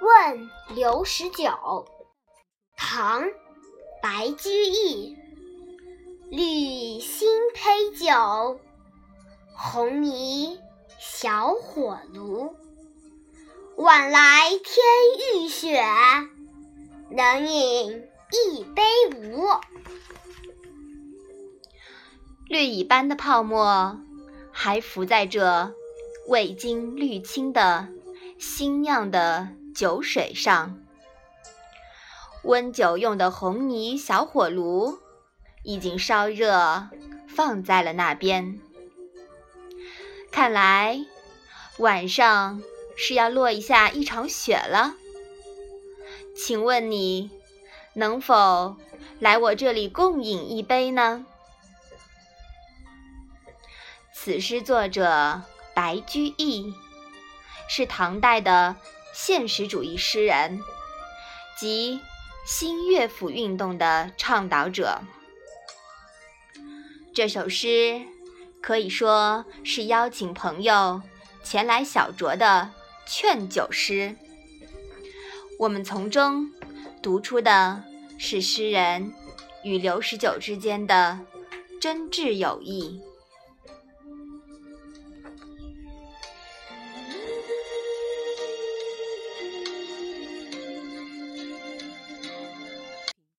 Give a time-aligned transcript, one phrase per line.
[0.00, 1.86] 问刘十九，
[2.76, 3.22] 唐·
[4.02, 5.16] 白居易。
[6.28, 8.60] 绿新醅酒，
[9.54, 10.58] 红泥
[10.98, 12.54] 小火炉。
[13.76, 14.84] 晚来天
[15.42, 15.82] 欲雪，
[17.10, 18.82] 能饮一杯
[19.14, 19.46] 无？
[22.48, 23.98] 绿蚁般的泡沫
[24.52, 25.72] 还浮在这
[26.28, 27.88] 未经滤清的
[28.38, 30.78] 新酿的酒水上，
[32.44, 34.98] 温酒用的红泥小火炉
[35.62, 36.88] 已经烧热，
[37.28, 38.60] 放在了那边。
[40.30, 41.00] 看来
[41.78, 42.62] 晚上
[42.96, 44.94] 是要落一下一场雪了。
[46.36, 47.30] 请问你
[47.94, 48.76] 能否
[49.18, 51.24] 来我这里共饮一杯呢？
[54.12, 55.40] 此诗作者
[55.74, 56.74] 白居易，
[57.68, 58.76] 是唐代的
[59.12, 60.60] 现实主义诗人
[61.58, 62.00] 及
[62.44, 65.00] 新乐府运动的倡导者。
[67.14, 68.02] 这首诗
[68.60, 71.00] 可以说是邀请朋友
[71.42, 72.70] 前来小酌的
[73.06, 74.16] 劝酒诗。
[75.58, 76.52] 我们从中
[77.02, 77.82] 读出的
[78.18, 79.14] 是诗人
[79.64, 81.18] 与刘十九之间的
[81.80, 83.00] 真挚友谊。